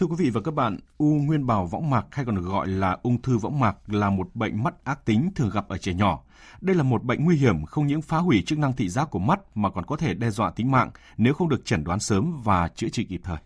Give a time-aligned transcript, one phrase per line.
[0.00, 2.98] Thưa quý vị và các bạn, u nguyên bào võng mạc hay còn gọi là
[3.02, 6.22] ung thư võng mạc là một bệnh mắt ác tính thường gặp ở trẻ nhỏ.
[6.60, 9.18] Đây là một bệnh nguy hiểm không những phá hủy chức năng thị giác của
[9.18, 12.42] mắt mà còn có thể đe dọa tính mạng nếu không được chẩn đoán sớm
[12.44, 13.36] và chữa trị kịp thời.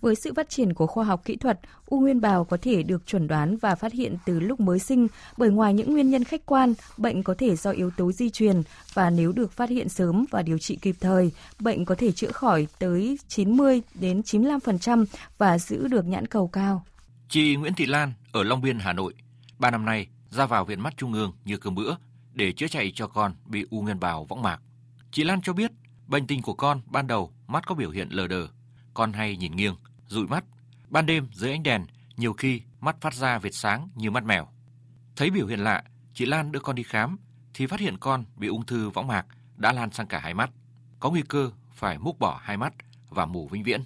[0.00, 3.06] Với sự phát triển của khoa học kỹ thuật, u nguyên bào có thể được
[3.06, 5.06] chuẩn đoán và phát hiện từ lúc mới sinh
[5.36, 8.62] bởi ngoài những nguyên nhân khách quan, bệnh có thể do yếu tố di truyền
[8.94, 12.32] và nếu được phát hiện sớm và điều trị kịp thời, bệnh có thể chữa
[12.32, 15.04] khỏi tới 90 đến 95%
[15.38, 16.84] và giữ được nhãn cầu cao.
[17.28, 19.14] Chị Nguyễn Thị Lan ở Long Biên, Hà Nội,
[19.58, 21.94] ba năm nay ra vào viện mắt trung ương như cơm bữa
[22.32, 24.60] để chữa chạy cho con bị u nguyên bào võng mạc.
[25.12, 25.70] Chị Lan cho biết
[26.06, 28.48] bệnh tình của con ban đầu mắt có biểu hiện lờ đờ,
[28.94, 29.74] con hay nhìn nghiêng,
[30.10, 30.44] dụi mắt.
[30.88, 34.48] Ban đêm dưới ánh đèn, nhiều khi mắt phát ra vệt sáng như mắt mèo.
[35.16, 37.18] Thấy biểu hiện lạ, chị Lan đưa con đi khám
[37.54, 40.50] thì phát hiện con bị ung thư võng mạc đã lan sang cả hai mắt,
[41.00, 42.72] có nguy cơ phải múc bỏ hai mắt
[43.08, 43.84] và mù vĩnh viễn.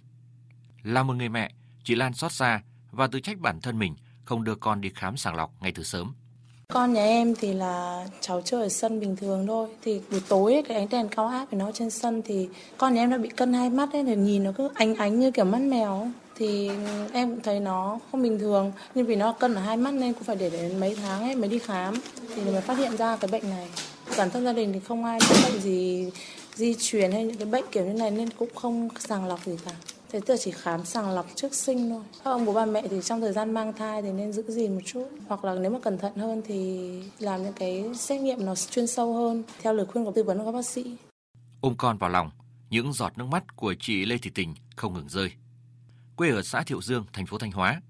[0.82, 1.50] Là một người mẹ,
[1.84, 5.16] chị Lan xót xa và tự trách bản thân mình không đưa con đi khám
[5.16, 6.14] sàng lọc ngay từ sớm.
[6.72, 9.68] Con nhà em thì là cháu chơi ở sân bình thường thôi.
[9.82, 12.48] Thì buổi tối ấy, cái ánh đèn cao áp của nó trên sân thì
[12.78, 15.20] con nhà em đã bị cân hai mắt ấy, thì nhìn nó cứ ánh ánh
[15.20, 16.10] như kiểu mắt mèo.
[16.36, 16.70] Thì
[17.12, 18.72] em cũng thấy nó không bình thường.
[18.94, 21.36] Nhưng vì nó cân ở hai mắt nên cũng phải để đến mấy tháng ấy
[21.36, 21.94] mới đi khám.
[22.34, 23.68] Thì mới phát hiện ra cái bệnh này.
[24.18, 26.10] Bản thân gia đình thì không ai có bệnh gì
[26.54, 29.56] di truyền hay những cái bệnh kiểu như này nên cũng không sàng lọc gì
[29.64, 29.72] cả.
[30.12, 32.02] Thế giờ chỉ khám sàng lọc trước sinh thôi.
[32.24, 34.74] Các ông bố bà mẹ thì trong thời gian mang thai thì nên giữ gìn
[34.74, 35.08] một chút.
[35.28, 36.88] Hoặc là nếu mà cẩn thận hơn thì
[37.18, 40.38] làm những cái xét nghiệm nó chuyên sâu hơn theo lời khuyên của tư vấn
[40.38, 40.96] của các bác sĩ.
[41.60, 42.30] Ôm con vào lòng,
[42.70, 45.32] những giọt nước mắt của chị Lê Thị Tình không ngừng rơi.
[46.16, 47.80] Quê ở xã Thiệu Dương, thành phố Thanh Hóa,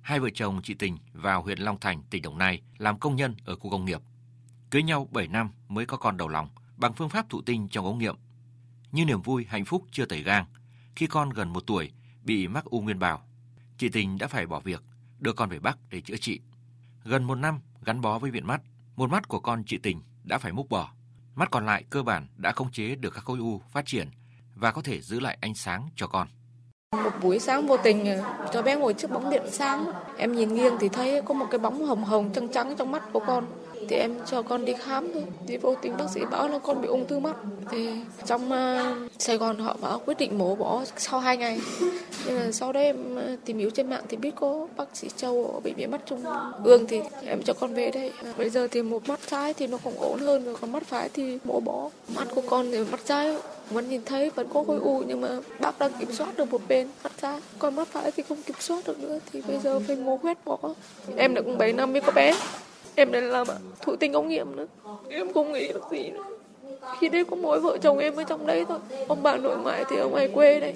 [0.00, 3.36] hai vợ chồng chị Tình vào huyện Long Thành, tỉnh Đồng Nai làm công nhân
[3.44, 4.00] ở khu công nghiệp.
[4.70, 7.84] Cưới nhau 7 năm mới có con đầu lòng bằng phương pháp thụ tinh trong
[7.84, 8.16] ống nghiệm.
[8.92, 10.46] Như niềm vui, hạnh phúc chưa tẩy gang–
[10.96, 11.92] khi con gần một tuổi
[12.24, 13.22] bị mắc u nguyên bào.
[13.78, 14.82] Chị Tình đã phải bỏ việc,
[15.18, 16.40] đưa con về Bắc để chữa trị.
[17.04, 18.62] Gần một năm gắn bó với viện mắt,
[18.96, 20.92] một mắt của con chị Tình đã phải múc bỏ.
[21.34, 24.10] Mắt còn lại cơ bản đã khống chế được các khối u phát triển
[24.54, 26.28] và có thể giữ lại ánh sáng cho con.
[26.92, 29.84] Một buổi sáng vô tình ờ, cho bé ngồi trước bóng điện sáng,
[30.16, 33.02] em nhìn nghiêng thì thấy có một cái bóng hồng hồng trắng trắng trong mắt
[33.12, 33.46] của con.
[33.88, 35.24] Thì em cho con đi khám thôi.
[35.46, 37.36] Thì vô tình bác sĩ bảo là con bị ung thư mắt.
[37.70, 37.88] Thì
[38.26, 41.60] trong uh, Sài Gòn họ bảo quyết định mổ bỏ sau 2 ngày.
[42.26, 45.08] Nhưng mà sau đấy em ờ, tìm hiểu trên mạng thì biết có bác sĩ
[45.16, 46.24] Châu ở bệnh viện mắt trung
[46.64, 48.12] ương thì em cho con về đây.
[48.38, 51.08] Bây giờ thì một mắt trái thì nó cũng ổn hơn rồi còn mắt phải
[51.08, 51.90] thì mổ bỏ.
[52.16, 53.36] Mắt của con thì mắt trái
[53.72, 55.28] vẫn nhìn thấy, vẫn có khối u, nhưng mà
[55.60, 56.88] bác đang kiểm soát được một bên.
[57.04, 59.18] Mắt ra còn mắt phải thì không kiểm soát được nữa.
[59.32, 60.58] Thì bây giờ phải mổ quét bỏ.
[61.16, 62.34] Em đã cũng 7 năm mới có bé.
[62.94, 63.46] Em đang làm
[63.80, 64.66] thụ tinh ống nghiệm nữa.
[65.08, 66.22] Em không nghĩ được gì nữa.
[66.98, 68.78] Khi đấy có mỗi vợ chồng em ở trong đấy thôi.
[69.08, 70.74] Ông bà nội ngoại thì ở ngoài quê đây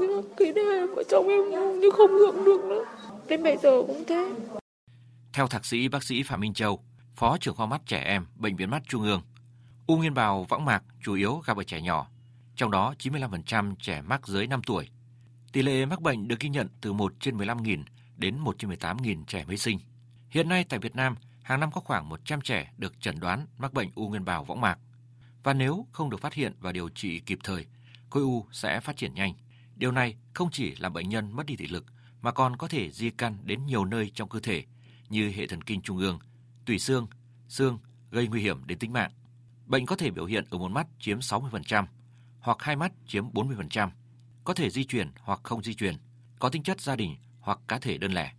[0.00, 2.84] nhưng khi đấy vợ chồng em như không hưởng được nữa.
[3.28, 4.28] Đến bây giờ cũng thế.
[5.32, 6.80] Theo thạc sĩ bác sĩ Phạm Minh Châu,
[7.14, 9.22] phó trưởng khoa mắt trẻ em, bệnh viện mắt trung ương,
[9.86, 12.06] u nguyên bào võng mạc chủ yếu gặp ở trẻ nhỏ
[12.60, 14.88] trong đó 95% trẻ mắc dưới 5 tuổi
[15.52, 17.82] tỷ lệ mắc bệnh được ghi nhận từ 1 trên 15.000
[18.16, 19.78] đến 1 trên 18.000 trẻ mới sinh
[20.30, 23.72] hiện nay tại Việt Nam hàng năm có khoảng 100 trẻ được chẩn đoán mắc
[23.72, 24.78] bệnh u nguyên bào võng mạc.
[25.42, 27.66] Và nếu không được phát hiện và điều trị kịp thời,
[28.10, 29.34] khối u sẽ phát triển nhanh.
[29.76, 31.84] Điều này không chỉ làm bệnh nhân mất đi thị lực
[32.22, 34.64] mà còn có thể di căn đến nhiều nơi trong cơ thể
[35.08, 36.18] như hệ thần kinh trung ương,
[36.66, 37.06] tủy xương,
[37.48, 37.78] xương
[38.10, 39.10] gây nguy hiểm đến tính mạng.
[39.66, 41.84] Bệnh có thể biểu hiện ở một mắt chiếm 60%
[42.40, 43.90] hoặc hai mắt chiếm 40%,
[44.44, 45.94] có thể di chuyển hoặc không di chuyển,
[46.38, 48.32] có tính chất gia đình hoặc cá thể đơn lẻ.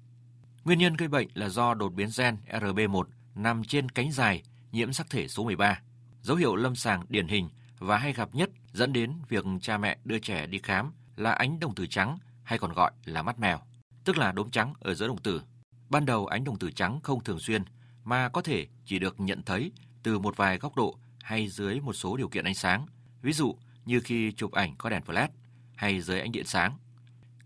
[0.63, 3.03] Nguyên nhân gây bệnh là do đột biến gen RB1
[3.35, 5.81] nằm trên cánh dài nhiễm sắc thể số 13.
[6.22, 9.97] Dấu hiệu lâm sàng điển hình và hay gặp nhất dẫn đến việc cha mẹ
[10.03, 13.59] đưa trẻ đi khám là ánh đồng tử trắng hay còn gọi là mắt mèo,
[14.03, 15.41] tức là đốm trắng ở giữa đồng tử.
[15.90, 17.63] Ban đầu ánh đồng tử trắng không thường xuyên
[18.03, 19.72] mà có thể chỉ được nhận thấy
[20.03, 22.85] từ một vài góc độ hay dưới một số điều kiện ánh sáng,
[23.22, 25.27] ví dụ như khi chụp ảnh có đèn flash
[25.75, 26.77] hay dưới ánh điện sáng.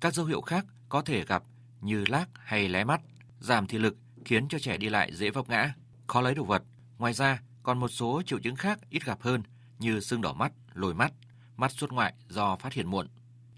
[0.01, 1.43] Các dấu hiệu khác có thể gặp
[1.81, 3.01] như lác hay lé mắt,
[3.39, 5.73] giảm thị lực khiến cho trẻ đi lại dễ vấp ngã,
[6.07, 6.63] khó lấy đồ vật.
[6.97, 9.43] Ngoài ra, còn một số triệu chứng khác ít gặp hơn
[9.79, 11.13] như sưng đỏ mắt, lồi mắt,
[11.57, 13.07] mắt xuất ngoại do phát hiện muộn.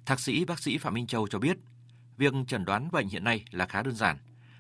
[0.06, 1.58] Thạc sĩ bác sĩ Phạm Minh Châu cho biết,
[2.18, 4.18] việc chẩn đoán bệnh hiện nay là khá đơn giản,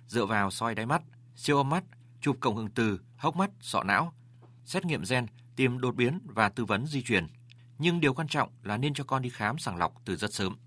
[0.07, 1.01] dựa vào soi đáy mắt,
[1.35, 1.83] siêu âm mắt,
[2.21, 4.13] chụp cộng hưởng từ, hốc mắt, sọ não,
[4.65, 5.25] xét nghiệm gen,
[5.55, 7.27] tìm đột biến và tư vấn di truyền.
[7.79, 10.57] Nhưng điều quan trọng là nên cho con đi khám sàng lọc từ rất sớm.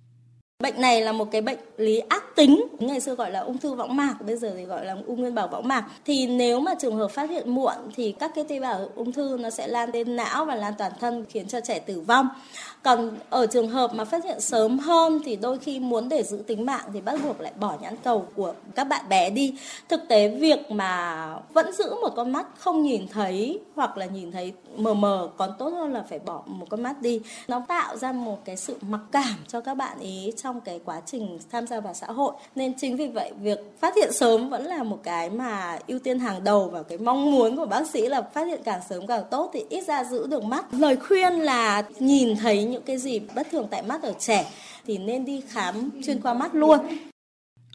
[0.62, 2.66] Bệnh này là một cái bệnh lý ác tính.
[2.78, 5.34] Ngày xưa gọi là ung thư võng mạc, bây giờ thì gọi là ung nguyên
[5.34, 5.84] bào võng mạc.
[6.04, 9.36] Thì nếu mà trường hợp phát hiện muộn thì các cái tế bào ung thư
[9.40, 12.28] nó sẽ lan đến não và lan toàn thân, khiến cho trẻ tử vong.
[12.82, 16.36] Còn ở trường hợp mà phát hiện sớm hơn thì đôi khi muốn để giữ
[16.46, 19.54] tính mạng thì bắt buộc lại bỏ nhãn cầu của các bạn bé đi.
[19.88, 24.32] Thực tế việc mà vẫn giữ một con mắt không nhìn thấy hoặc là nhìn
[24.32, 27.20] thấy mờ mờ còn tốt hơn là phải bỏ một con mắt đi.
[27.48, 31.00] Nó tạo ra một cái sự mặc cảm cho các bạn ý trong cái quá
[31.06, 32.40] trình tham gia vào xã hội hội.
[32.54, 36.18] Nên chính vì vậy, việc phát hiện sớm vẫn là một cái mà ưu tiên
[36.18, 39.24] hàng đầu và cái mong muốn của bác sĩ là phát hiện càng sớm càng
[39.30, 40.74] tốt thì ít ra giữ được mắt.
[40.74, 44.50] Lời khuyên là nhìn thấy những cái gì bất thường tại mắt ở trẻ
[44.86, 46.80] thì nên đi khám chuyên khoa mắt luôn.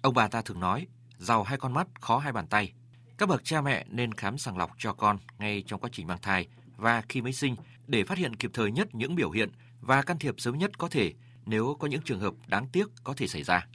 [0.01, 0.87] Ông bà ta thường nói,
[1.19, 2.73] giàu hai con mắt, khó hai bàn tay.
[3.17, 6.17] Các bậc cha mẹ nên khám sàng lọc cho con ngay trong quá trình mang
[6.21, 6.47] thai
[6.77, 7.55] và khi mới sinh
[7.87, 9.49] để phát hiện kịp thời nhất những biểu hiện
[9.81, 11.13] và can thiệp sớm nhất có thể
[11.45, 13.67] nếu có những trường hợp đáng tiếc có thể xảy ra.